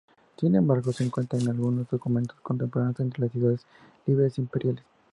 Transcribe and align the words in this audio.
Sin 0.35 0.55
embargo, 0.55 0.91
se 0.91 1.07
cuenta 1.11 1.37
en 1.37 1.47
algunos 1.49 1.87
documentos 1.87 2.35
contemporáneos 2.41 2.99
entre 3.01 3.21
las 3.21 3.31
Ciudades 3.31 3.61
Libres 4.07 4.39
Imperiales. 4.39 4.83